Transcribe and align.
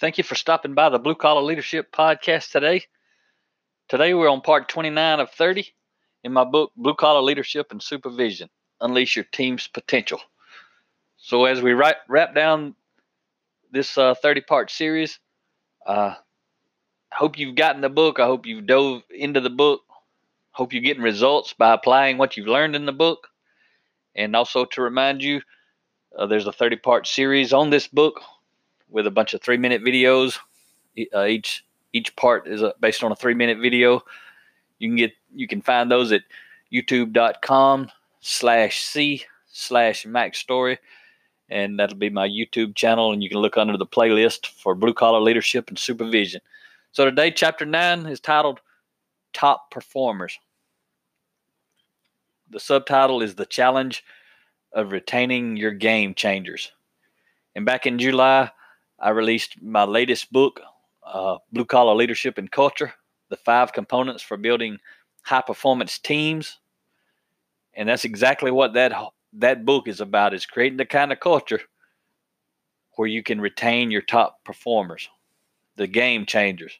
Thank 0.00 0.16
you 0.16 0.24
for 0.24 0.34
stopping 0.34 0.72
by 0.72 0.88
the 0.88 0.98
Blue 0.98 1.14
Collar 1.14 1.42
Leadership 1.42 1.92
Podcast 1.92 2.52
today. 2.52 2.84
Today 3.90 4.14
we're 4.14 4.30
on 4.30 4.40
part 4.40 4.66
29 4.66 5.20
of 5.20 5.30
30 5.30 5.68
in 6.24 6.32
my 6.32 6.44
book, 6.44 6.72
Blue 6.74 6.94
Collar 6.94 7.20
Leadership 7.20 7.70
and 7.70 7.82
Supervision 7.82 8.48
Unleash 8.80 9.16
Your 9.16 9.26
Team's 9.26 9.68
Potential. 9.68 10.18
So, 11.18 11.44
as 11.44 11.60
we 11.60 11.74
wrap, 11.74 11.96
wrap 12.08 12.34
down 12.34 12.74
this 13.72 13.92
30 13.92 14.24
uh, 14.24 14.44
part 14.48 14.70
series, 14.70 15.18
uh, 15.84 16.14
I 17.12 17.14
hope 17.14 17.38
you've 17.38 17.56
gotten 17.56 17.82
the 17.82 17.90
book. 17.90 18.20
I 18.20 18.24
hope 18.24 18.46
you've 18.46 18.66
dove 18.66 19.02
into 19.10 19.42
the 19.42 19.50
book. 19.50 19.82
Hope 20.52 20.72
you're 20.72 20.80
getting 20.80 21.02
results 21.02 21.52
by 21.52 21.74
applying 21.74 22.16
what 22.16 22.38
you've 22.38 22.48
learned 22.48 22.74
in 22.74 22.86
the 22.86 22.92
book. 22.92 23.28
And 24.14 24.34
also 24.34 24.64
to 24.64 24.80
remind 24.80 25.22
you, 25.22 25.42
uh, 26.18 26.24
there's 26.24 26.46
a 26.46 26.52
30 26.52 26.76
part 26.76 27.06
series 27.06 27.52
on 27.52 27.68
this 27.68 27.86
book 27.86 28.22
with 28.90 29.06
a 29.06 29.10
bunch 29.10 29.34
of 29.34 29.42
three 29.42 29.56
minute 29.56 29.82
videos. 29.82 30.38
Uh, 31.14 31.24
each 31.24 31.64
each 31.92 32.14
part 32.16 32.46
is 32.46 32.62
a, 32.62 32.74
based 32.80 33.02
on 33.02 33.12
a 33.12 33.16
three 33.16 33.34
minute 33.34 33.58
video. 33.58 34.02
You 34.78 34.88
can 34.88 34.96
get 34.96 35.12
you 35.34 35.46
can 35.46 35.62
find 35.62 35.90
those 35.90 36.12
at 36.12 36.22
youtube.com 36.72 37.90
slash 38.20 38.82
c 38.82 39.24
slash 39.46 40.06
mac 40.06 40.34
story 40.34 40.78
and 41.48 41.78
that'll 41.78 41.96
be 41.96 42.10
my 42.10 42.28
youtube 42.28 42.74
channel 42.76 43.12
and 43.12 43.22
you 43.22 43.28
can 43.28 43.38
look 43.38 43.56
under 43.56 43.76
the 43.76 43.86
playlist 43.86 44.46
for 44.46 44.74
blue 44.74 44.94
collar 44.94 45.20
leadership 45.20 45.68
and 45.68 45.78
supervision 45.78 46.40
so 46.92 47.04
today 47.04 47.30
chapter 47.30 47.64
9 47.64 48.06
is 48.06 48.20
titled 48.20 48.60
top 49.32 49.70
performers 49.70 50.38
the 52.50 52.60
subtitle 52.60 53.22
is 53.22 53.34
the 53.34 53.46
challenge 53.46 54.04
of 54.72 54.92
retaining 54.92 55.56
your 55.56 55.72
game 55.72 56.14
changers 56.14 56.70
and 57.56 57.64
back 57.64 57.86
in 57.86 57.98
july 57.98 58.50
I 59.00 59.10
released 59.10 59.62
my 59.62 59.84
latest 59.84 60.30
book, 60.30 60.60
uh, 61.06 61.38
Blue 61.52 61.64
Collar 61.64 61.94
Leadership 61.94 62.36
and 62.36 62.50
Culture 62.50 62.92
The 63.30 63.36
Five 63.36 63.72
Components 63.72 64.22
for 64.22 64.36
Building 64.36 64.78
High 65.22 65.42
Performance 65.42 65.98
Teams. 65.98 66.58
And 67.74 67.88
that's 67.88 68.04
exactly 68.04 68.50
what 68.50 68.74
that, 68.74 68.92
that 69.34 69.64
book 69.64 69.88
is 69.88 70.00
about 70.00 70.34
is 70.34 70.44
creating 70.44 70.76
the 70.76 70.84
kind 70.84 71.12
of 71.12 71.20
culture 71.20 71.60
where 72.96 73.08
you 73.08 73.22
can 73.22 73.40
retain 73.40 73.90
your 73.90 74.02
top 74.02 74.44
performers, 74.44 75.08
the 75.76 75.86
game 75.86 76.26
changers. 76.26 76.78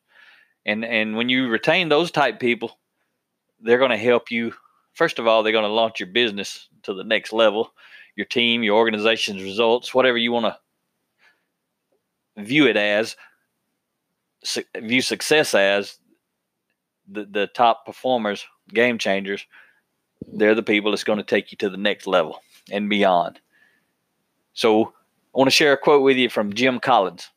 And, 0.66 0.84
and 0.84 1.16
when 1.16 1.30
you 1.30 1.48
retain 1.48 1.88
those 1.88 2.10
type 2.10 2.38
people, 2.38 2.78
they're 3.60 3.78
going 3.78 3.90
to 3.90 3.96
help 3.96 4.30
you. 4.30 4.52
First 4.92 5.18
of 5.18 5.26
all, 5.26 5.42
they're 5.42 5.52
going 5.52 5.64
to 5.64 5.72
launch 5.72 6.00
your 6.00 6.08
business 6.08 6.68
to 6.82 6.92
the 6.92 7.04
next 7.04 7.32
level, 7.32 7.72
your 8.16 8.26
team, 8.26 8.62
your 8.62 8.76
organization's 8.76 9.42
results, 9.42 9.94
whatever 9.94 10.18
you 10.18 10.32
want 10.32 10.46
to 10.46 10.58
view 12.36 12.66
it 12.66 12.76
as 12.76 13.16
view 14.76 15.02
success 15.02 15.54
as 15.54 15.98
the, 17.08 17.26
the 17.26 17.46
top 17.48 17.84
performers, 17.84 18.44
game 18.72 18.98
changers, 18.98 19.46
they're 20.32 20.54
the 20.54 20.62
people 20.62 20.90
that's 20.90 21.04
going 21.04 21.18
to 21.18 21.24
take 21.24 21.50
you 21.50 21.58
to 21.58 21.70
the 21.70 21.76
next 21.76 22.06
level 22.06 22.40
and 22.70 22.88
beyond. 22.88 23.40
So 24.52 24.92
I 25.34 25.38
want 25.38 25.48
to 25.48 25.54
share 25.54 25.72
a 25.72 25.78
quote 25.78 26.02
with 26.02 26.16
you 26.16 26.28
from 26.28 26.52
Jim 26.52 26.80
Collins. 26.80 27.28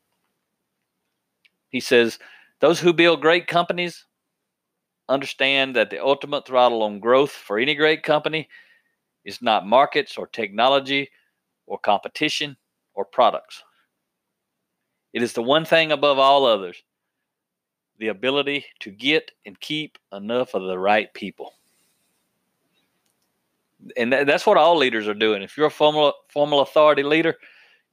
He 1.70 1.80
says, 1.80 2.18
Those 2.60 2.80
who 2.80 2.92
build 2.92 3.20
great 3.20 3.46
companies 3.46 4.04
understand 5.08 5.76
that 5.76 5.90
the 5.90 6.02
ultimate 6.02 6.46
throttle 6.46 6.82
on 6.82 7.00
growth 7.00 7.30
for 7.30 7.58
any 7.58 7.74
great 7.74 8.02
company 8.02 8.48
is 9.24 9.42
not 9.42 9.66
markets 9.66 10.16
or 10.16 10.26
technology 10.26 11.10
or 11.66 11.78
competition 11.78 12.56
or 12.94 13.04
products. 13.04 13.62
It 15.14 15.22
is 15.22 15.32
the 15.32 15.42
one 15.42 15.64
thing 15.64 15.92
above 15.92 16.18
all 16.18 16.44
others 16.44 16.82
the 17.98 18.08
ability 18.08 18.66
to 18.80 18.90
get 18.90 19.30
and 19.46 19.58
keep 19.60 19.96
enough 20.12 20.54
of 20.54 20.64
the 20.64 20.76
right 20.76 21.14
people. 21.14 21.54
And 23.96 24.12
that's 24.12 24.44
what 24.44 24.56
all 24.56 24.76
leaders 24.76 25.06
are 25.06 25.14
doing. 25.14 25.42
If 25.42 25.56
you're 25.56 25.68
a 25.68 25.70
formal, 25.70 26.14
formal 26.28 26.60
authority 26.60 27.04
leader, 27.04 27.36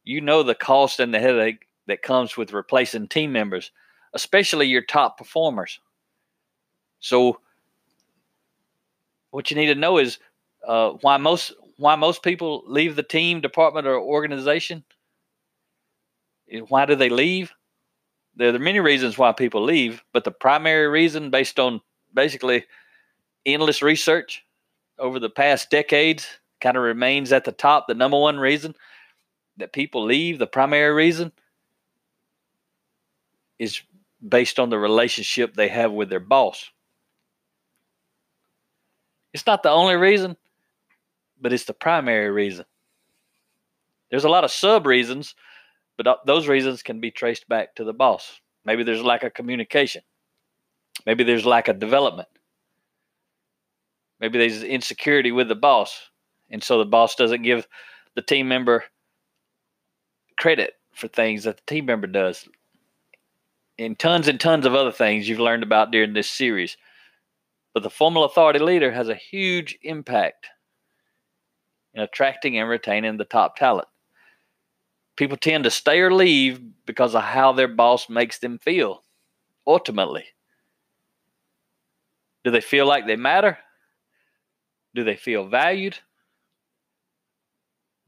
you 0.04 0.20
know 0.20 0.42
the 0.42 0.56
cost 0.56 1.00
and 1.00 1.14
the 1.14 1.20
headache 1.20 1.68
that 1.86 2.02
comes 2.02 2.36
with 2.36 2.54
replacing 2.54 3.08
team 3.10 3.32
members, 3.32 3.70
especially 4.16 4.66
your 4.66 4.82
top 4.82 5.20
performers. 5.20 5.80
So, 7.00 7.40
what 9.30 9.52
you 9.52 9.58
need 9.58 9.68
to 9.68 9.76
know 9.76 10.00
is 10.00 10.18
uh, 10.68 10.92
why 11.02 11.18
most 11.18 11.54
why 11.78 11.96
most 11.96 12.24
people 12.24 12.64
leave 12.66 12.96
the 12.96 13.04
team, 13.04 13.42
department, 13.42 13.86
or 13.86 14.00
organization 14.00 14.84
why 16.68 16.86
do 16.86 16.96
they 16.96 17.10
leave? 17.10 17.52
There 18.36 18.54
are 18.54 18.60
many 18.60 18.80
reasons 18.80 19.18
why 19.18 19.32
people 19.32 19.64
leave, 19.64 20.04
but 20.14 20.24
the 20.24 20.32
primary 20.32 20.88
reason, 20.88 21.30
based 21.30 21.60
on 21.60 21.82
basically 22.14 22.66
endless 23.46 23.82
research 23.82 24.46
over 25.00 25.20
the 25.20 25.30
past 25.30 25.70
decades, 25.70 26.28
kind 26.60 26.78
of 26.78 26.84
remains 26.84 27.32
at 27.32 27.44
the 27.44 27.52
top. 27.52 27.88
The 27.88 27.94
number 27.94 28.20
one 28.20 28.38
reason 28.38 28.76
that 29.58 29.74
people 29.74 30.06
leave, 30.06 30.40
the 30.40 30.48
primary 30.48 30.94
reason, 30.94 31.32
is 33.60 33.82
based 34.28 34.60
on 34.60 34.70
the 34.70 34.78
relationship 34.78 35.54
they 35.54 35.68
have 35.68 35.92
with 35.92 36.10
their 36.10 36.20
boss. 36.20 36.70
It's 39.34 39.46
not 39.46 39.64
the 39.64 39.70
only 39.70 39.96
reason, 39.96 40.38
but 41.40 41.54
it's 41.54 41.66
the 41.66 41.74
primary 41.74 42.30
reason. 42.30 42.66
There's 44.10 44.26
a 44.26 44.30
lot 44.30 44.44
of 44.44 44.52
sub 44.52 44.86
reasons 44.86 45.36
but 45.98 46.08
uh, 46.08 46.16
those 46.26 46.48
reasons 46.48 46.84
can 46.84 47.00
be 47.00 47.12
traced 47.12 47.48
back 47.48 47.76
to 47.76 47.84
the 47.84 47.94
boss. 47.94 48.40
Maybe 48.66 48.84
there's 48.84 49.04
lack 49.04 49.24
of 49.24 49.34
communication. 49.34 50.04
Maybe 51.06 51.24
there's 51.24 51.46
lack 51.46 51.68
of 51.68 51.80
development. 51.80 52.30
Maybe 54.20 54.38
there's 54.38 54.64
insecurity 54.64 55.32
with 55.32 55.48
the 55.48 55.56
boss. 55.56 56.10
And 56.50 56.64
so 56.64 56.78
the 56.78 56.86
boss 56.86 57.16
doesn't 57.16 57.44
give 57.44 57.68
the 58.16 58.22
team 58.22 58.48
member 58.48 58.84
credit 60.38 60.74
for 60.94 61.08
things 61.08 61.46
that 61.46 61.58
the 61.58 61.64
team 61.66 61.86
member 61.86 62.08
does. 62.08 62.48
And 63.80 63.98
tons 63.98 64.28
and 64.28 64.40
tons 64.40 64.66
of 64.66 64.76
other 64.76 64.92
things 64.92 65.28
you've 65.28 65.40
learned 65.40 65.64
about 65.64 65.92
during 65.92 66.14
this 66.14 66.30
series. 66.30 66.78
But 67.74 67.84
the 67.84 67.90
formal 67.90 68.26
authority 68.26 68.60
leader 68.60 68.92
has 68.92 69.10
a 69.10 69.16
huge 69.16 69.80
impact 69.82 70.48
in 71.94 72.02
attracting 72.02 72.60
and 72.60 72.70
retaining 72.70 73.18
the 73.18 73.26
top 73.26 73.56
talent 73.56 73.88
people 75.22 75.38
tend 75.38 75.66
to 75.66 75.70
stay 75.70 76.00
or 76.00 76.12
leave 76.12 76.60
because 76.88 77.14
of 77.14 77.22
how 77.22 77.52
their 77.52 77.68
boss 77.68 78.10
makes 78.10 78.40
them 78.40 78.58
feel 78.58 79.04
ultimately. 79.68 80.26
Do 82.44 82.50
they 82.50 82.60
feel 82.60 82.88
like 82.88 83.06
they 83.06 83.16
matter? 83.16 83.60
Do 84.96 85.04
they 85.04 85.16
feel 85.16 85.48
valued? 85.48 86.00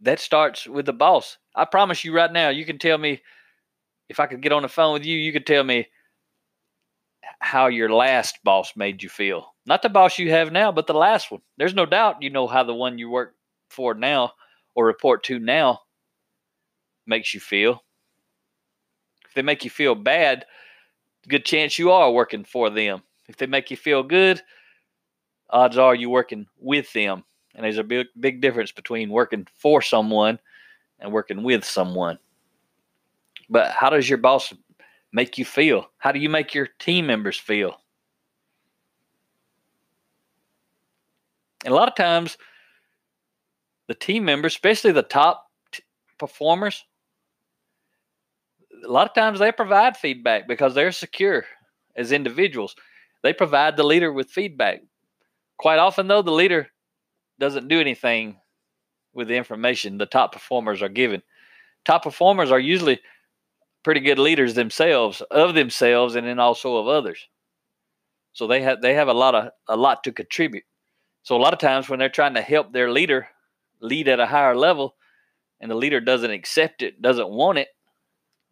That 0.02 0.20
starts 0.20 0.66
with 0.66 0.88
the 0.88 0.94
boss. 0.94 1.38
I 1.56 1.66
promise 1.66 2.04
you 2.04 2.16
right 2.16 2.34
now, 2.34 2.50
you 2.50 2.66
can 2.66 2.80
tell 2.80 2.98
me 2.98 3.22
if 4.10 4.20
I 4.20 4.26
could 4.26 4.42
get 4.42 4.52
on 4.52 4.64
the 4.64 4.68
phone 4.68 4.94
with 4.94 5.06
you, 5.06 5.16
you 5.16 5.32
could 5.32 5.46
tell 5.46 5.64
me 5.64 5.90
how 7.38 7.68
your 7.68 7.90
last 7.90 8.40
boss 8.44 8.74
made 8.76 9.04
you 9.04 9.10
feel. 9.10 9.54
Not 9.68 9.84
the 9.84 9.90
boss 9.90 10.18
you 10.18 10.32
have 10.32 10.52
now, 10.52 10.72
but 10.72 10.88
the 10.88 10.96
last 10.96 11.30
one. 11.30 11.42
There's 11.58 11.76
no 11.76 11.86
doubt 11.86 12.24
you 12.24 12.32
know 12.32 12.48
how 12.48 12.64
the 12.64 12.74
one 12.74 12.98
you 12.98 13.08
work 13.08 13.36
for 13.70 13.94
now 13.94 14.32
or 14.74 14.88
report 14.88 15.24
to 15.26 15.38
now 15.38 15.82
makes 17.06 17.34
you 17.34 17.40
feel. 17.40 17.84
If 19.26 19.34
they 19.34 19.42
make 19.42 19.64
you 19.64 19.70
feel 19.70 19.96
bad, 19.96 20.46
good 21.28 21.46
chance 21.46 21.80
you 21.80 21.92
are 21.92 22.12
working 22.12 22.44
for 22.44 22.70
them. 22.70 23.02
If 23.28 23.38
they 23.38 23.48
make 23.48 23.72
you 23.72 23.78
feel 23.78 24.04
good, 24.04 24.42
odds 25.50 25.78
are 25.78 25.96
you're 25.96 26.10
working 26.10 26.48
with 26.60 26.92
them. 26.94 27.24
And 27.56 27.64
there's 27.64 27.78
a 27.78 27.84
big 27.84 28.08
big 28.20 28.42
difference 28.42 28.72
between 28.72 29.10
working 29.10 29.48
for 29.58 29.82
someone 29.82 30.40
and 31.00 31.12
working 31.12 31.44
with 31.44 31.64
someone. 31.64 32.18
But 33.50 33.72
how 33.72 33.90
does 33.90 34.10
your 34.10 34.18
boss 34.18 34.54
make 35.12 35.38
you 35.38 35.46
feel? 35.46 35.90
How 35.98 36.12
do 36.12 36.20
you 36.20 36.30
make 36.30 36.54
your 36.54 36.68
team 36.80 37.06
members 37.06 37.38
feel? 37.38 37.78
And 41.64 41.74
a 41.74 41.76
lot 41.76 41.88
of 41.88 41.96
times, 41.96 42.38
the 43.88 43.94
team 43.94 44.26
members, 44.26 44.54
especially 44.54 44.92
the 44.92 45.04
top 45.04 45.50
t- 45.72 45.84
performers, 46.18 46.84
a 48.84 48.92
lot 48.92 49.08
of 49.08 49.14
times 49.14 49.40
they 49.40 49.52
provide 49.52 49.98
feedback 49.98 50.48
because 50.48 50.76
they're 50.76 50.92
secure 50.92 51.46
as 51.96 52.12
individuals. 52.12 52.76
They 53.22 53.34
provide 53.34 53.78
the 53.78 53.84
leader 53.84 54.12
with 54.12 54.30
feedback. 54.30 54.82
Quite 55.58 55.80
often, 55.80 56.08
though, 56.08 56.22
the 56.22 56.32
leader 56.32 56.68
doesn't 57.40 57.68
do 57.68 57.80
anything 57.80 58.38
with 59.14 59.28
the 59.28 59.36
information 59.36 59.98
the 59.98 60.06
top 60.06 60.34
performers 60.34 60.82
are 60.82 60.90
given. 60.90 61.22
Top 61.86 62.04
performers 62.04 62.52
are 62.52 62.60
usually 62.60 63.00
pretty 63.84 64.00
good 64.00 64.20
leaders 64.20 64.56
themselves, 64.56 65.22
of 65.30 65.54
themselves, 65.54 66.16
and 66.16 66.26
then 66.26 66.40
also 66.40 66.78
of 66.78 66.88
others. 66.88 67.28
So 68.34 68.48
they 68.48 68.62
have 68.62 68.82
they 68.82 68.96
have 68.96 69.08
a 69.08 69.14
lot 69.14 69.36
of 69.36 69.52
a 69.68 69.76
lot 69.76 70.04
to 70.06 70.12
contribute. 70.12 70.64
So 71.22 71.36
a 71.36 71.42
lot 71.42 71.54
of 71.54 71.60
times 71.60 71.88
when 71.88 72.00
they're 72.00 72.10
trying 72.10 72.34
to 72.34 72.42
help 72.42 72.74
their 72.74 72.92
leader 72.92 73.28
lead 73.80 74.08
at 74.08 74.20
a 74.20 74.26
higher 74.26 74.56
level, 74.56 74.96
and 75.60 75.70
the 75.70 75.76
leader 75.76 76.02
doesn't 76.02 76.32
accept 76.32 76.82
it, 76.82 77.02
doesn't 77.02 77.30
want 77.30 77.60
it, 77.60 77.68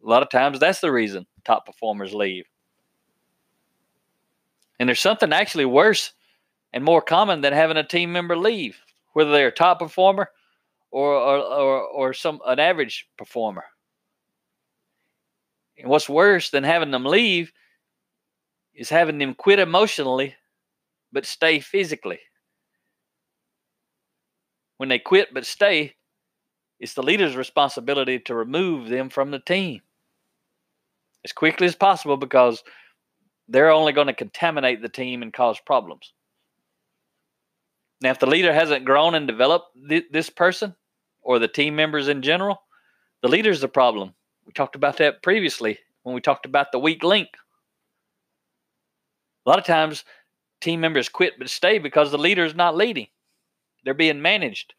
a 0.03 0.07
lot 0.07 0.23
of 0.23 0.29
times 0.29 0.59
that's 0.59 0.79
the 0.79 0.91
reason 0.91 1.25
top 1.45 1.65
performers 1.65 2.13
leave. 2.13 2.45
And 4.79 4.89
there's 4.89 4.99
something 4.99 5.31
actually 5.31 5.65
worse 5.65 6.13
and 6.73 6.83
more 6.83 7.01
common 7.01 7.41
than 7.41 7.53
having 7.53 7.77
a 7.77 7.83
team 7.83 8.11
member 8.11 8.37
leave, 8.37 8.79
whether 9.13 9.31
they're 9.31 9.47
a 9.47 9.51
top 9.51 9.79
performer 9.79 10.29
or 10.91 11.13
or 11.13 11.37
or, 11.37 11.81
or 11.81 12.13
some 12.13 12.39
an 12.45 12.59
average 12.59 13.07
performer. 13.17 13.65
And 15.77 15.89
what's 15.89 16.09
worse 16.09 16.49
than 16.49 16.63
having 16.63 16.91
them 16.91 17.05
leave 17.05 17.51
is 18.73 18.89
having 18.89 19.17
them 19.17 19.33
quit 19.35 19.59
emotionally 19.59 20.35
but 21.11 21.25
stay 21.25 21.59
physically. 21.59 22.19
When 24.77 24.89
they 24.89 24.99
quit 24.99 25.33
but 25.33 25.45
stay, 25.45 25.95
it's 26.79 26.93
the 26.93 27.03
leader's 27.03 27.35
responsibility 27.35 28.19
to 28.21 28.33
remove 28.33 28.89
them 28.89 29.09
from 29.09 29.29
the 29.29 29.39
team 29.39 29.81
as 31.23 31.31
quickly 31.31 31.67
as 31.67 31.75
possible 31.75 32.17
because 32.17 32.63
they're 33.47 33.71
only 33.71 33.93
going 33.93 34.07
to 34.07 34.13
contaminate 34.13 34.81
the 34.81 34.89
team 34.89 35.21
and 35.21 35.33
cause 35.33 35.59
problems. 35.59 36.13
Now, 38.01 38.11
if 38.11 38.19
the 38.19 38.25
leader 38.25 38.53
hasn't 38.53 38.85
grown 38.85 39.13
and 39.13 39.27
developed 39.27 39.67
th- 39.87 40.05
this 40.11 40.29
person 40.29 40.75
or 41.21 41.37
the 41.37 41.47
team 41.47 41.75
members 41.75 42.07
in 42.07 42.21
general, 42.21 42.61
the 43.21 43.27
leader's 43.27 43.61
the 43.61 43.67
problem. 43.67 44.13
We 44.45 44.53
talked 44.53 44.75
about 44.75 44.97
that 44.97 45.21
previously 45.21 45.79
when 46.03 46.15
we 46.15 46.21
talked 46.21 46.47
about 46.47 46.71
the 46.71 46.79
weak 46.79 47.03
link. 47.03 47.29
A 49.45 49.49
lot 49.49 49.59
of 49.59 49.65
times, 49.65 50.03
team 50.61 50.79
members 50.79 51.09
quit 51.09 51.33
but 51.37 51.49
stay 51.49 51.77
because 51.77 52.11
the 52.11 52.17
leader 52.17 52.45
is 52.45 52.55
not 52.55 52.75
leading, 52.75 53.07
they're 53.83 53.93
being 53.93 54.21
managed. 54.21 54.73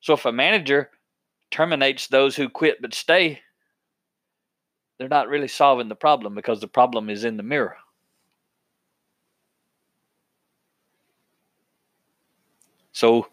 So 0.00 0.14
if 0.14 0.26
a 0.26 0.32
manager 0.32 0.90
terminates 1.50 2.08
those 2.08 2.36
who 2.36 2.48
quit 2.48 2.82
but 2.82 2.92
stay, 2.92 3.40
they're 4.98 5.08
not 5.08 5.28
really 5.28 5.48
solving 5.48 5.88
the 5.88 5.94
problem 5.94 6.34
because 6.34 6.60
the 6.60 6.68
problem 6.68 7.10
is 7.10 7.24
in 7.24 7.36
the 7.36 7.42
mirror. 7.42 7.76
So, 12.92 13.26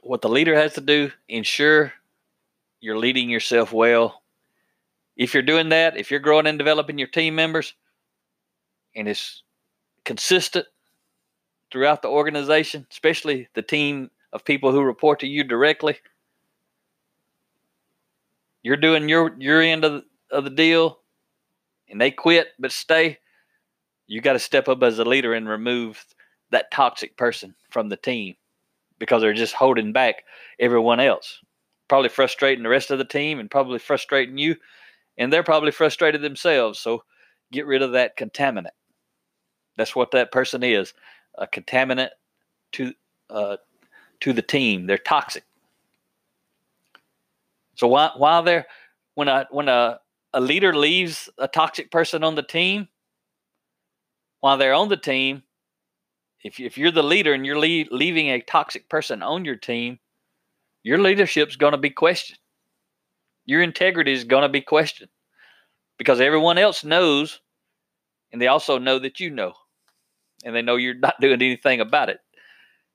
what 0.00 0.22
the 0.22 0.28
leader 0.28 0.54
has 0.54 0.74
to 0.74 0.80
do, 0.80 1.12
ensure 1.28 1.92
you're 2.80 2.98
leading 2.98 3.28
yourself 3.28 3.72
well. 3.72 4.22
If 5.16 5.34
you're 5.34 5.42
doing 5.42 5.68
that, 5.68 5.98
if 5.98 6.10
you're 6.10 6.20
growing 6.20 6.46
and 6.46 6.58
developing 6.58 6.98
your 6.98 7.08
team 7.08 7.34
members, 7.34 7.74
and 8.96 9.06
it's 9.06 9.42
consistent 10.04 10.66
throughout 11.70 12.02
the 12.02 12.08
organization, 12.08 12.86
especially 12.90 13.48
the 13.54 13.62
team 13.62 14.10
of 14.32 14.44
people 14.44 14.72
who 14.72 14.82
report 14.82 15.20
to 15.20 15.26
you 15.26 15.44
directly. 15.44 15.98
You're 18.62 18.76
doing 18.76 19.08
your 19.08 19.34
your 19.38 19.60
end 19.60 19.84
of 19.84 19.92
the, 19.92 20.04
of 20.30 20.44
the 20.44 20.50
deal, 20.50 20.98
and 21.88 22.00
they 22.00 22.10
quit 22.10 22.48
but 22.58 22.72
stay. 22.72 23.18
You 24.06 24.20
got 24.20 24.34
to 24.34 24.38
step 24.38 24.68
up 24.68 24.82
as 24.82 24.98
a 24.98 25.04
leader 25.04 25.34
and 25.34 25.48
remove 25.48 26.04
that 26.50 26.70
toxic 26.72 27.16
person 27.16 27.54
from 27.70 27.88
the 27.88 27.96
team 27.96 28.34
because 28.98 29.22
they're 29.22 29.32
just 29.32 29.54
holding 29.54 29.92
back 29.92 30.24
everyone 30.58 31.00
else. 31.00 31.38
Probably 31.88 32.08
frustrating 32.08 32.62
the 32.62 32.68
rest 32.68 32.90
of 32.90 32.98
the 32.98 33.04
team 33.04 33.38
and 33.38 33.50
probably 33.50 33.78
frustrating 33.78 34.36
you, 34.36 34.56
and 35.16 35.32
they're 35.32 35.42
probably 35.42 35.70
frustrated 35.70 36.22
themselves. 36.22 36.78
So 36.78 37.04
get 37.52 37.66
rid 37.66 37.82
of 37.82 37.92
that 37.92 38.16
contaminant. 38.16 38.70
That's 39.76 39.96
what 39.96 40.10
that 40.10 40.32
person 40.32 40.62
is 40.62 40.92
a 41.38 41.46
contaminant 41.46 42.10
to 42.72 42.92
uh, 43.30 43.56
to 44.20 44.32
the 44.32 44.42
team. 44.42 44.86
They're 44.86 44.98
toxic. 44.98 45.44
So 47.80 47.88
while 47.88 48.12
while 48.18 48.42
they're 48.42 48.66
when 49.14 49.28
a 49.28 49.46
when 49.50 49.70
a, 49.70 50.00
a 50.34 50.40
leader 50.40 50.76
leaves 50.76 51.30
a 51.38 51.48
toxic 51.48 51.90
person 51.90 52.22
on 52.22 52.34
the 52.34 52.42
team, 52.42 52.88
while 54.40 54.58
they're 54.58 54.74
on 54.74 54.90
the 54.90 54.98
team, 54.98 55.44
if 56.44 56.58
you, 56.58 56.66
if 56.66 56.76
you're 56.76 56.90
the 56.90 57.02
leader 57.02 57.32
and 57.32 57.46
you're 57.46 57.58
leaving 57.58 58.28
a 58.28 58.42
toxic 58.42 58.90
person 58.90 59.22
on 59.22 59.46
your 59.46 59.56
team, 59.56 59.98
your 60.82 60.98
leadership's 60.98 61.56
going 61.56 61.72
to 61.72 61.78
be 61.78 61.88
questioned. 61.88 62.38
Your 63.46 63.62
integrity 63.62 64.12
is 64.12 64.24
going 64.24 64.42
to 64.42 64.50
be 64.50 64.60
questioned 64.60 65.08
because 65.96 66.20
everyone 66.20 66.58
else 66.58 66.84
knows, 66.84 67.40
and 68.30 68.42
they 68.42 68.48
also 68.48 68.76
know 68.76 68.98
that 68.98 69.20
you 69.20 69.30
know, 69.30 69.54
and 70.44 70.54
they 70.54 70.60
know 70.60 70.76
you're 70.76 70.92
not 70.92 71.18
doing 71.18 71.40
anything 71.40 71.80
about 71.80 72.10
it. 72.10 72.18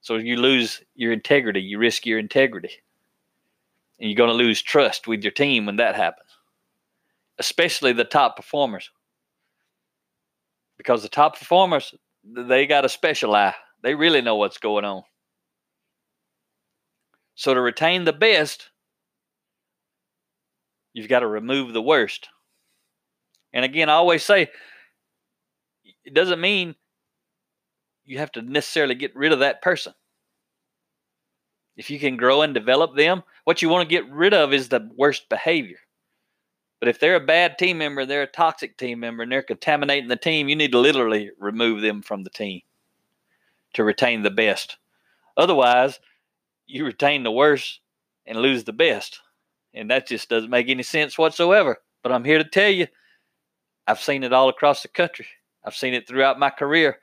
So 0.02 0.18
you 0.18 0.36
lose 0.36 0.84
your 0.94 1.12
integrity, 1.12 1.62
you 1.62 1.80
risk 1.80 2.06
your 2.06 2.20
integrity. 2.20 2.70
And 4.00 4.10
you're 4.10 4.18
going 4.18 4.30
to 4.30 4.36
lose 4.36 4.62
trust 4.62 5.08
with 5.08 5.24
your 5.24 5.32
team 5.32 5.66
when 5.66 5.78
that 5.78 5.96
happens, 5.96 6.30
especially 7.40 7.94
the 7.94 8.04
top 8.04 8.36
performers. 8.36 8.90
Because 10.78 11.02
the 11.02 11.10
top 11.10 11.40
performers, 11.40 11.94
they 12.24 12.68
got 12.68 12.86
a 12.86 12.90
special 12.90 13.36
eye. 13.36 13.56
They 13.82 13.96
really 13.96 14.22
know 14.22 14.36
what's 14.36 14.58
going 14.58 14.84
on. 14.84 15.04
So 17.36 17.54
to 17.54 17.62
retain 17.62 18.04
the 18.04 18.14
best, 18.14 18.70
you've 20.94 21.10
got 21.10 21.20
to 21.20 21.28
remove 21.28 21.74
the 21.74 21.82
worst. 21.82 22.30
And 23.54 23.64
again, 23.64 23.90
I 23.90 23.94
always 23.94 24.24
say 24.24 24.50
it 26.04 26.14
doesn't 26.14 26.42
mean 26.42 26.76
you 28.06 28.20
have 28.20 28.32
to 28.34 28.42
necessarily 28.42 28.96
get 28.96 29.16
rid 29.16 29.32
of 29.32 29.40
that 29.40 29.62
person. 29.62 29.94
If 31.78 31.90
you 31.90 32.00
can 32.00 32.18
grow 32.18 32.42
and 32.42 32.54
develop 32.54 32.96
them, 32.96 33.24
what 33.44 33.62
you 33.62 33.70
want 33.70 33.88
to 33.88 33.94
get 33.94 34.10
rid 34.10 34.34
of 34.34 34.54
is 34.54 34.70
the 34.70 34.90
worst 34.96 35.28
behavior. 35.30 35.78
But 36.80 36.90
if 36.90 37.00
they're 37.00 37.16
a 37.16 37.26
bad 37.26 37.58
team 37.58 37.78
member, 37.78 38.06
they're 38.06 38.24
a 38.24 38.28
toxic 38.28 38.78
team 38.78 39.00
member, 39.00 39.24
and 39.24 39.32
they're 39.32 39.42
contaminating 39.42 40.08
the 40.08 40.16
team, 40.16 40.48
you 40.48 40.56
need 40.56 40.72
to 40.72 40.80
literally 40.80 41.32
remove 41.40 41.82
them 41.82 42.02
from 42.02 42.24
the 42.24 42.30
team 42.30 42.62
to 43.74 43.84
retain 43.84 44.24
the 44.24 44.32
best. 44.32 44.78
Otherwise, 45.38 46.00
you 46.68 46.86
retain 46.86 47.24
the 47.24 47.32
worst 47.32 47.80
and 48.26 48.40
lose 48.40 48.64
the 48.64 48.74
best. 48.74 49.20
And 49.74 49.92
that 49.92 50.08
just 50.08 50.30
doesn't 50.30 50.50
make 50.50 50.70
any 50.70 50.84
sense 50.84 51.18
whatsoever. 51.18 51.78
But 52.02 52.12
I'm 52.12 52.24
here 52.24 52.38
to 52.38 52.50
tell 52.50 52.70
you, 52.70 52.88
I've 53.88 54.02
seen 54.02 54.24
it 54.24 54.34
all 54.34 54.50
across 54.50 54.82
the 54.82 54.88
country. 54.88 55.28
I've 55.64 55.76
seen 55.76 55.94
it 55.94 56.08
throughout 56.08 56.40
my 56.40 56.50
career. 56.50 57.00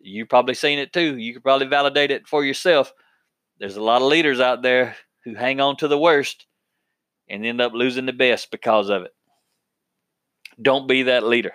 You've 0.00 0.28
probably 0.28 0.54
seen 0.54 0.78
it 0.78 0.92
too. 0.92 1.16
You 1.16 1.34
could 1.34 1.42
probably 1.42 1.66
validate 1.66 2.10
it 2.10 2.26
for 2.26 2.44
yourself. 2.44 2.92
There's 3.58 3.76
a 3.76 3.82
lot 3.82 4.02
of 4.02 4.08
leaders 4.08 4.40
out 4.40 4.62
there 4.62 4.96
who 5.24 5.34
hang 5.34 5.60
on 5.60 5.76
to 5.78 5.88
the 5.88 5.98
worst 5.98 6.46
and 7.28 7.44
end 7.44 7.60
up 7.60 7.72
losing 7.72 8.06
the 8.06 8.12
best 8.12 8.50
because 8.50 8.88
of 8.88 9.02
it. 9.02 9.14
Don't 10.60 10.88
be 10.88 11.04
that 11.04 11.24
leader. 11.24 11.52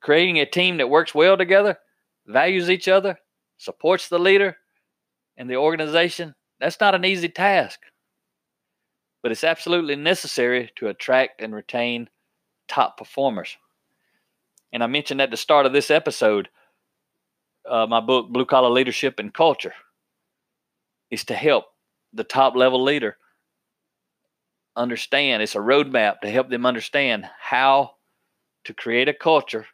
Creating 0.00 0.38
a 0.38 0.46
team 0.46 0.78
that 0.78 0.88
works 0.88 1.14
well 1.14 1.36
together, 1.36 1.78
values 2.26 2.70
each 2.70 2.88
other, 2.88 3.18
supports 3.58 4.08
the 4.08 4.18
leader 4.18 4.56
and 5.36 5.48
the 5.48 5.56
organization, 5.56 6.34
that's 6.58 6.80
not 6.80 6.94
an 6.94 7.04
easy 7.04 7.28
task. 7.28 7.80
But 9.22 9.32
it's 9.32 9.44
absolutely 9.44 9.96
necessary 9.96 10.70
to 10.76 10.88
attract 10.88 11.42
and 11.42 11.54
retain 11.54 12.08
top 12.68 12.96
performers 12.96 13.56
and 14.72 14.82
I 14.82 14.86
mentioned 14.86 15.20
at 15.20 15.30
the 15.30 15.36
start 15.36 15.66
of 15.66 15.72
this 15.72 15.90
episode, 15.90 16.48
uh, 17.68 17.86
my 17.86 18.00
book, 18.00 18.30
Blue 18.30 18.44
Collar 18.44 18.70
Leadership 18.70 19.18
and 19.18 19.32
Culture, 19.32 19.74
is 21.10 21.24
to 21.24 21.34
help 21.34 21.66
the 22.12 22.24
top 22.24 22.56
level 22.56 22.82
leader 22.82 23.16
understand. 24.76 25.42
It's 25.42 25.54
a 25.54 25.58
roadmap 25.58 26.20
to 26.20 26.30
help 26.30 26.48
them 26.50 26.66
understand 26.66 27.28
how 27.40 27.92
to 28.64 28.74
create 28.74 29.08
a 29.08 29.14
culture 29.14 29.66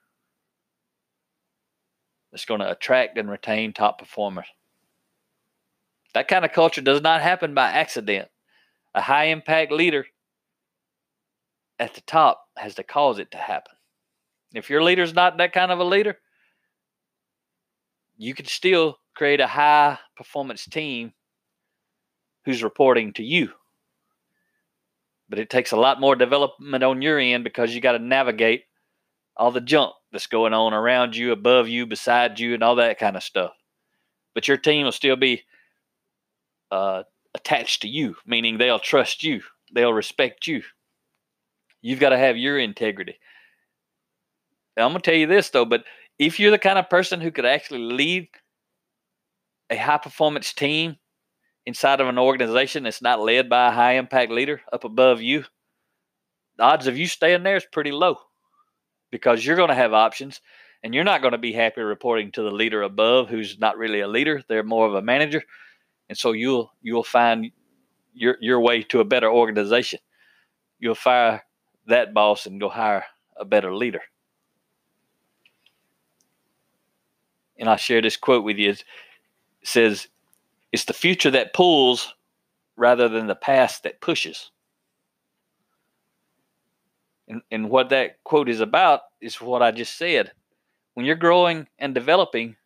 that's 2.30 2.44
going 2.44 2.60
to 2.60 2.70
attract 2.70 3.18
and 3.18 3.30
retain 3.30 3.72
top 3.72 3.98
performers. 3.98 4.46
That 6.14 6.28
kind 6.28 6.44
of 6.44 6.52
culture 6.52 6.80
does 6.80 7.02
not 7.02 7.20
happen 7.20 7.54
by 7.54 7.70
accident. 7.70 8.28
A 8.94 9.00
high 9.02 9.26
impact 9.26 9.70
leader 9.70 10.06
at 11.78 11.94
the 11.94 12.00
top 12.00 12.48
has 12.56 12.74
to 12.76 12.82
cause 12.82 13.18
it 13.18 13.30
to 13.32 13.38
happen. 13.38 13.74
If 14.54 14.70
your 14.70 14.82
leader's 14.82 15.12
not 15.12 15.36
that 15.36 15.52
kind 15.52 15.70
of 15.70 15.78
a 15.78 15.84
leader, 15.84 16.18
you 18.16 18.35
can 18.35 18.46
still 18.46 18.99
create 19.14 19.40
a 19.40 19.46
high 19.46 19.99
performance 20.16 20.64
team 20.64 21.12
who's 22.44 22.62
reporting 22.62 23.12
to 23.14 23.23
you. 23.23 23.50
But 25.28 25.38
it 25.38 25.50
takes 25.50 25.73
a 25.73 25.76
lot 25.76 26.00
more 26.00 26.14
development 26.14 26.85
on 26.85 27.02
your 27.02 27.18
end 27.18 27.44
because 27.44 27.75
you 27.75 27.80
got 27.80 27.92
to 27.92 27.99
navigate 27.99 28.64
all 29.37 29.50
the 29.50 29.61
junk 29.61 29.92
that's 30.12 30.28
going 30.28 30.54
on 30.54 30.73
around 30.73 31.16
you, 31.16 31.32
above 31.32 31.68
you, 31.68 31.87
beside 31.87 32.38
you, 32.38 32.54
and 32.54 32.62
all 32.62 32.76
that 32.76 32.99
kind 32.99 33.16
of 33.16 33.23
stuff. 33.23 33.52
But 34.35 34.49
your 34.49 34.56
team 34.56 34.85
will 34.85 34.92
still 34.92 35.16
be 35.16 35.42
uh, 36.70 37.02
attached 37.35 37.82
to 37.82 37.88
you, 37.88 38.16
meaning 38.25 38.56
they'll 38.56 38.78
trust 38.78 39.23
you, 39.23 39.42
they'll 39.73 39.92
respect 39.92 40.46
you. 40.46 40.62
You've 41.82 42.00
got 42.00 42.11
to 42.11 42.18
have 42.18 42.37
your 42.37 42.58
integrity. 42.58 43.18
Now, 44.76 44.85
I'm 44.85 44.92
going 44.92 45.00
to 45.02 45.11
tell 45.11 45.18
you 45.18 45.26
this, 45.26 45.50
though, 45.50 45.64
but 45.64 45.85
if 46.18 46.40
you're 46.40 46.50
the 46.50 46.58
kind 46.58 46.78
of 46.78 46.88
person 46.88 47.20
who 47.20 47.30
could 47.30 47.44
actually 47.44 47.80
lead 47.80 48.28
a 49.70 49.76
high 49.76 49.99
performance 49.99 50.52
team 50.52 50.96
inside 51.66 52.00
of 52.00 52.08
an 52.08 52.18
organization 52.18 52.85
that's 52.85 53.02
not 53.02 53.20
led 53.20 53.49
by 53.49 53.68
a 53.68 53.73
high 53.73 53.92
impact 53.94 54.30
leader 54.30 54.62
up 54.73 54.85
above 54.85 55.20
you, 55.20 55.44
the 56.56 56.62
odds 56.62 56.87
of 56.87 56.96
you 56.96 57.06
staying 57.06 57.42
there 57.42 57.56
is 57.56 57.66
pretty 57.70 57.92
low 57.92 58.18
because 59.11 59.44
you're 59.44 59.56
going 59.56 59.68
to 59.68 59.75
have 59.75 59.92
options 59.92 60.40
and 60.82 60.94
you're 60.94 61.04
not 61.04 61.20
going 61.20 61.32
to 61.32 61.38
be 61.38 61.52
happy 61.52 61.80
reporting 61.82 62.32
to 62.32 62.42
the 62.42 62.50
leader 62.50 62.82
above 62.82 63.28
who's 63.28 63.58
not 63.58 63.76
really 63.76 64.00
a 64.00 64.08
leader. 64.08 64.42
They're 64.49 64.62
more 64.62 64.87
of 64.87 64.94
a 64.94 65.02
manager. 65.02 65.42
And 66.08 66.16
so 66.16 66.32
you'll 66.32 66.73
you'll 66.80 67.02
find 67.02 67.50
your 68.14 68.37
your 68.40 68.61
way 68.61 68.82
to 68.85 69.00
a 69.00 69.04
better 69.04 69.30
organization. 69.30 69.99
You'll 70.78 70.94
fire 70.94 71.42
that 71.87 72.14
boss 72.14 72.46
and 72.46 72.61
go 72.61 72.68
hire 72.68 73.04
a 73.37 73.44
better 73.44 73.75
leader 73.75 74.02
and 77.58 77.68
i'll 77.68 77.76
share 77.76 78.02
this 78.02 78.16
quote 78.16 78.44
with 78.44 78.58
you 78.58 78.70
it 78.70 78.84
says 79.62 80.08
it's 80.72 80.84
the 80.84 80.92
future 80.92 81.30
that 81.30 81.54
pulls 81.54 82.14
rather 82.76 83.08
than 83.08 83.26
the 83.26 83.34
past 83.34 83.82
that 83.82 84.00
pushes 84.00 84.50
and, 87.28 87.42
and 87.50 87.70
what 87.70 87.88
that 87.90 88.22
quote 88.25 88.48
is 88.48 88.60
about 88.60 89.02
is 89.20 89.40
what 89.40 89.62
I 89.62 89.70
just 89.70 89.96
said. 89.96 90.32
When 90.94 91.04
you're 91.04 91.16
growing 91.16 91.66
and 91.78 91.94
developing, 91.94 92.56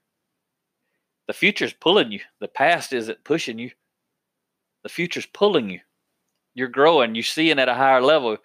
the 1.27 1.33
future's 1.33 1.73
pulling 1.73 2.13
you. 2.13 2.21
The 2.41 2.49
past 2.49 2.93
isn't 2.93 3.25
pushing 3.25 3.59
you. 3.59 3.71
The 4.83 4.89
future's 4.89 5.27
pulling 5.27 5.71
you. 5.71 5.81
You're 6.55 6.69
growing. 6.69 7.15
You're 7.15 7.25
seeing 7.25 7.59
at 7.59 7.69
a 7.69 7.75
higher 7.75 8.01
level. 8.01 8.37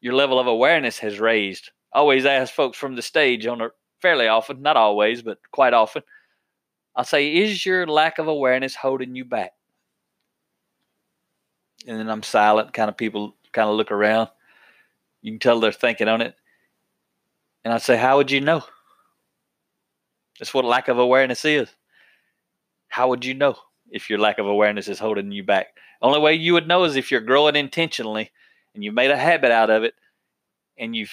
Your 0.00 0.14
level 0.14 0.38
of 0.38 0.46
awareness 0.46 0.98
has 0.98 1.20
raised. 1.20 1.70
I 1.92 1.98
always 1.98 2.26
ask 2.26 2.52
folks 2.52 2.78
from 2.78 2.96
the 2.96 3.02
stage 3.02 3.46
on 3.46 3.60
a 3.60 3.70
fairly 4.02 4.26
often, 4.26 4.60
not 4.60 4.76
always, 4.76 5.22
but 5.22 5.38
quite 5.52 5.72
often. 5.72 6.02
I'll 6.94 7.04
say, 7.04 7.34
is 7.34 7.64
your 7.64 7.86
lack 7.86 8.18
of 8.18 8.28
awareness 8.28 8.74
holding 8.74 9.14
you 9.14 9.24
back? 9.24 9.52
And 11.86 11.98
then 11.98 12.10
I'm 12.10 12.22
silent, 12.22 12.74
kind 12.74 12.90
of 12.90 12.96
people 12.96 13.36
kind 13.52 13.70
of 13.70 13.76
look 13.76 13.90
around. 13.90 14.28
You 15.22 15.32
can 15.32 15.38
tell 15.38 15.60
they're 15.60 15.72
thinking 15.72 16.08
on 16.08 16.20
it. 16.20 16.34
And 17.64 17.72
I 17.72 17.78
say, 17.78 17.96
How 17.96 18.16
would 18.16 18.30
you 18.30 18.40
know? 18.40 18.62
That's 20.38 20.52
what 20.52 20.64
lack 20.64 20.88
of 20.88 20.98
awareness 20.98 21.44
is. 21.44 21.68
How 22.88 23.08
would 23.08 23.24
you 23.24 23.34
know 23.34 23.56
if 23.90 24.10
your 24.10 24.18
lack 24.18 24.38
of 24.38 24.46
awareness 24.46 24.88
is 24.88 24.98
holding 24.98 25.30
you 25.30 25.44
back? 25.44 25.68
Only 26.00 26.18
way 26.18 26.34
you 26.34 26.54
would 26.54 26.66
know 26.66 26.84
is 26.84 26.96
if 26.96 27.10
you're 27.10 27.20
growing 27.20 27.54
intentionally 27.54 28.32
and 28.74 28.82
you've 28.82 28.94
made 28.94 29.10
a 29.10 29.16
habit 29.16 29.52
out 29.52 29.70
of 29.70 29.84
it 29.84 29.94
and 30.76 30.96
you've 30.96 31.12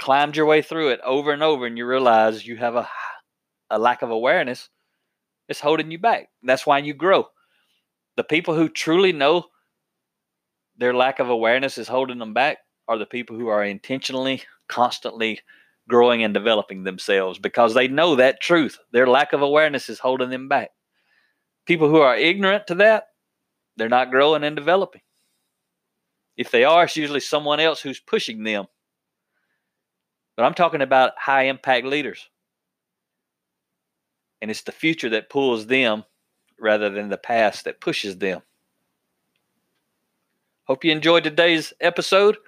climbed 0.00 0.34
your 0.34 0.46
way 0.46 0.62
through 0.62 0.88
it 0.88 1.00
over 1.04 1.30
and 1.30 1.42
over 1.42 1.66
and 1.66 1.76
you 1.76 1.86
realize 1.86 2.46
you 2.46 2.56
have 2.56 2.74
a, 2.74 2.88
a 3.68 3.78
lack 3.78 4.00
of 4.00 4.10
awareness, 4.10 4.70
it's 5.46 5.60
holding 5.60 5.90
you 5.90 5.98
back. 5.98 6.30
That's 6.42 6.66
why 6.66 6.78
you 6.78 6.94
grow. 6.94 7.28
The 8.16 8.24
people 8.24 8.54
who 8.54 8.70
truly 8.70 9.12
know 9.12 9.44
their 10.78 10.94
lack 10.94 11.18
of 11.18 11.28
awareness 11.28 11.76
is 11.76 11.86
holding 11.86 12.18
them 12.18 12.32
back 12.32 12.58
are 12.88 12.96
the 12.96 13.04
people 13.04 13.36
who 13.36 13.48
are 13.48 13.62
intentionally, 13.62 14.42
constantly 14.68 15.40
growing 15.86 16.24
and 16.24 16.32
developing 16.32 16.84
themselves 16.84 17.38
because 17.38 17.74
they 17.74 17.86
know 17.86 18.16
that 18.16 18.40
truth. 18.40 18.78
Their 18.92 19.06
lack 19.06 19.34
of 19.34 19.42
awareness 19.42 19.90
is 19.90 19.98
holding 19.98 20.30
them 20.30 20.48
back. 20.48 20.70
People 21.66 21.90
who 21.90 22.00
are 22.00 22.16
ignorant 22.16 22.66
to 22.68 22.76
that, 22.76 23.08
they're 23.76 23.90
not 23.90 24.10
growing 24.10 24.44
and 24.44 24.56
developing. 24.56 25.02
If 26.38 26.50
they 26.50 26.64
are, 26.64 26.84
it's 26.84 26.96
usually 26.96 27.20
someone 27.20 27.60
else 27.60 27.82
who's 27.82 28.00
pushing 28.00 28.44
them. 28.44 28.64
But 30.40 30.46
I'm 30.46 30.54
talking 30.54 30.80
about 30.80 31.12
high 31.18 31.42
impact 31.44 31.84
leaders. 31.84 32.30
And 34.40 34.50
it's 34.50 34.62
the 34.62 34.72
future 34.72 35.10
that 35.10 35.28
pulls 35.28 35.66
them 35.66 36.04
rather 36.58 36.88
than 36.88 37.10
the 37.10 37.18
past 37.18 37.66
that 37.66 37.82
pushes 37.82 38.16
them. 38.16 38.40
Hope 40.64 40.82
you 40.82 40.92
enjoyed 40.92 41.24
today's 41.24 41.74
episode 41.82 42.38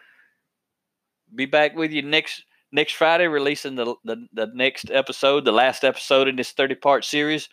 be 1.34 1.46
back 1.46 1.76
with 1.76 1.92
you 1.92 2.00
next 2.00 2.44
next 2.72 2.94
Friday, 2.94 3.26
releasing 3.26 3.74
the, 3.74 3.94
the, 4.04 4.26
the 4.32 4.50
next 4.54 4.90
episode, 4.90 5.44
the 5.44 5.52
last 5.52 5.84
episode 5.84 6.28
in 6.28 6.36
this 6.36 6.52
30 6.52 6.76
part 6.76 7.04
series 7.04 7.48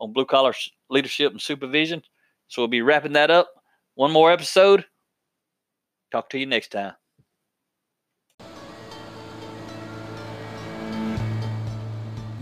on 0.00 0.12
blue 0.12 0.24
collar 0.24 0.54
leadership 0.88 1.32
and 1.32 1.40
supervision. 1.40 2.02
So 2.48 2.62
we'll 2.62 2.68
be 2.68 2.82
wrapping 2.82 3.12
that 3.12 3.30
up. 3.30 3.50
One 3.94 4.12
more 4.12 4.32
episode. 4.32 4.86
Talk 6.10 6.30
to 6.30 6.38
you 6.38 6.46
next 6.46 6.72
time. 6.72 6.92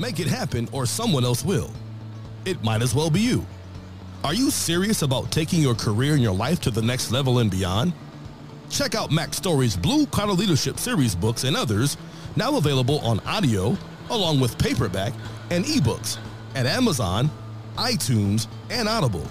Make 0.01 0.19
it 0.19 0.29
happen, 0.29 0.67
or 0.73 0.87
someone 0.87 1.27
else 1.27 1.45
will. 1.45 1.71
It 2.47 2.65
might 2.65 2.81
as 2.81 2.95
well 2.95 3.11
be 3.11 3.21
you. 3.21 3.45
Are 4.25 4.33
you 4.33 4.51
serious 4.51 5.03
about 5.03 5.31
taking 5.31 5.61
your 5.61 5.75
career 5.75 6.15
and 6.15 6.23
your 6.23 6.35
life 6.35 6.59
to 6.63 6.71
the 6.71 6.81
next 6.81 7.11
level 7.11 7.41
and 7.41 7.51
beyond? 7.51 7.93
Check 8.71 8.95
out 8.95 9.11
Max 9.11 9.37
Story's 9.37 9.77
Blue 9.77 10.07
Collar 10.07 10.33
Leadership 10.33 10.79
Series 10.79 11.15
books 11.15 11.45
and 11.45 11.55
others, 11.55 11.99
now 12.35 12.57
available 12.57 13.01
on 13.01 13.21
audio, 13.27 13.77
along 14.09 14.41
with 14.41 14.57
paperback 14.57 15.13
and 15.51 15.67
ebooks 15.67 16.17
at 16.55 16.65
Amazon, 16.65 17.29
iTunes, 17.77 18.47
and 18.71 18.89
Audible. 18.89 19.27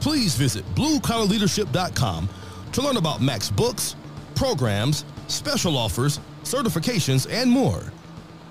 Please 0.00 0.34
visit 0.36 0.64
bluecollarleadership.com 0.74 2.30
to 2.72 2.80
learn 2.80 2.96
about 2.96 3.20
Mack's 3.20 3.50
books, 3.50 3.94
programs, 4.36 5.04
special 5.28 5.76
offers, 5.76 6.18
certifications, 6.44 7.30
and 7.30 7.50
more. 7.50 7.92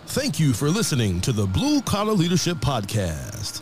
Thank 0.07 0.39
you 0.39 0.53
for 0.53 0.69
listening 0.69 1.21
to 1.21 1.31
the 1.31 1.45
Blue 1.45 1.81
Collar 1.81 2.13
Leadership 2.13 2.57
Podcast. 2.57 3.60